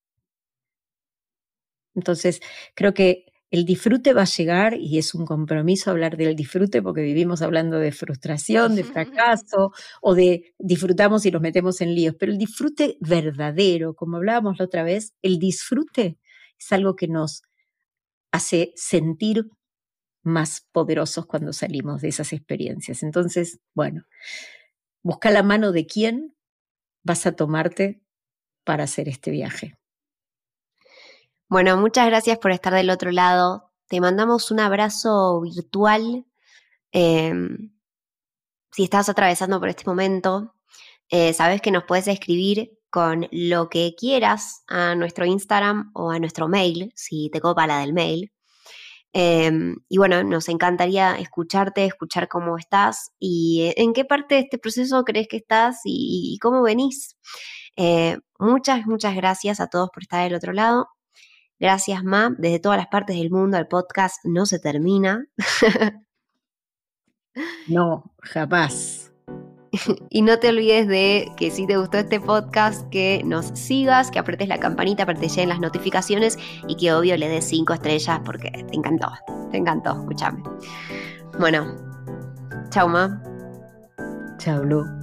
Entonces, 1.95 2.41
creo 2.75 2.95
que 2.95 3.27
el 3.51 3.65
disfrute 3.65 4.13
va 4.13 4.23
a 4.23 4.25
llegar 4.27 4.75
y 4.75 4.99
es 4.99 5.15
un 5.15 5.27
compromiso 5.27 5.91
hablar 5.91 6.17
del 6.17 6.37
disfrute 6.37 6.83
porque 6.83 7.03
vivimos 7.03 7.43
hablando 7.43 7.79
de 7.79 7.91
frustración, 7.93 8.77
de 8.77 8.85
fracaso 9.33 9.73
o 10.01 10.15
de 10.15 10.55
disfrutamos 10.59 11.27
y 11.27 11.31
nos 11.33 11.43
metemos 11.43 11.81
en 11.81 11.95
líos, 11.95 12.15
pero 12.19 12.33
el 12.33 12.39
disfrute 12.39 12.97
verdadero, 13.01 13.95
como 13.95 14.19
hablábamos 14.19 14.59
la 14.59 14.67
otra 14.67 14.85
vez, 14.85 15.15
el 15.23 15.39
disfrute 15.39 16.19
es 16.59 16.73
algo 16.73 16.95
que 16.95 17.09
nos 17.09 17.43
hace 18.33 18.73
sentir 18.77 19.47
más 20.23 20.67
poderosos 20.73 21.27
cuando 21.27 21.53
salimos 21.53 22.03
de 22.03 22.09
esas 22.09 22.33
experiencias. 22.33 23.03
Entonces, 23.03 23.59
bueno, 23.75 24.05
busca 25.03 25.31
la 25.31 25.43
mano 25.43 25.73
de 25.73 25.87
quién 25.87 26.37
vas 27.03 27.27
a 27.27 27.33
tomarte 27.33 28.03
para 28.65 28.85
hacer 28.85 29.09
este 29.09 29.31
viaje. 29.31 29.80
Bueno, 31.51 31.77
muchas 31.77 32.07
gracias 32.07 32.39
por 32.39 32.53
estar 32.53 32.73
del 32.73 32.91
otro 32.91 33.11
lado. 33.11 33.73
Te 33.89 34.01
mandamos 34.01 34.53
un 34.53 34.61
abrazo 34.61 35.41
virtual. 35.41 36.25
Em, 36.93 37.73
si 38.71 38.85
estás 38.85 39.09
atravesando 39.09 39.59
por 39.59 39.69
este 39.69 39.83
momento, 39.85 40.55
eh, 41.11 41.33
sabes 41.35 41.61
que 41.61 41.73
nos 41.73 41.85
puedes 41.85 42.07
escribir 42.09 42.79
con 42.91 43.27
lo 43.33 43.69
que 43.69 43.95
quieras 43.99 44.63
a 44.69 44.95
nuestro 44.95 45.27
Instagram 45.27 45.91
o 45.95 46.13
a 46.13 46.21
nuestro 46.21 46.47
mail, 46.49 46.93
si 46.95 47.31
te 47.31 47.41
copa 47.41 47.67
la 47.67 47.81
del 47.81 47.95
mail. 47.95 48.33
Em, 49.13 49.77
y 49.89 49.99
bueno, 49.99 50.23
nos 50.25 50.49
encantaría 50.49 51.17
escucharte, 51.19 51.85
escuchar 51.85 52.29
cómo 52.29 52.59
estás 52.59 53.11
y 53.19 53.63
eh, 53.63 53.75
en 53.79 53.93
qué 53.93 54.05
parte 54.05 54.37
de 54.37 54.43
este 54.43 54.59
proceso 54.59 55.03
crees 55.05 55.29
que 55.29 55.39
estás 55.39 55.81
y, 55.85 56.39
cómo 56.41 56.63
venís. 56.63 57.17
Eh, 57.77 58.19
muchas, 58.39 58.87
muchas 58.87 59.17
gracias 59.17 59.61
a 59.61 59.69
todos 59.69 59.91
por 59.93 60.05
estar 60.05 60.23
del 60.25 60.35
otro 60.37 60.53
lado. 60.53 60.89
Gracias, 61.61 62.03
Ma. 62.03 62.35
Desde 62.39 62.59
todas 62.59 62.79
las 62.79 62.89
partes 62.89 63.17
del 63.17 63.31
mundo, 63.31 63.59
el 63.59 63.69
podcast 63.69 64.25
no 64.25 64.47
se 64.47 64.59
termina. 64.59 65.27
no, 67.69 68.15
jamás. 68.23 69.13
y 70.11 70.23
no 70.23 70.39
te 70.39 70.49
olvides 70.49 70.89
de 70.89 71.31
que 71.37 71.51
si 71.51 71.67
te 71.67 71.77
gustó 71.77 71.99
este 71.99 72.19
podcast, 72.19 72.89
que 72.89 73.23
nos 73.25 73.47
sigas, 73.47 74.11
que 74.11 74.19
apretes 74.19 74.49
la 74.49 74.59
campanita 74.59 75.07
para 75.07 75.19
que 75.19 75.27
te 75.27 75.33
lleguen 75.33 75.51
las 75.51 75.61
notificaciones 75.61 76.39
y 76.67 76.77
que 76.77 76.93
obvio 76.93 77.17
le 77.17 77.29
des 77.29 77.45
cinco 77.47 77.75
estrellas 77.75 78.21
porque 78.25 78.51
te 78.51 78.77
encantó. 78.77 79.13
Te 79.51 79.59
encantó, 79.59 80.01
escúchame. 80.01 80.43
Bueno, 81.39 81.77
chao, 82.71 82.89
Ma. 82.89 83.23
Chao, 84.39 84.65
Lu. 84.65 85.00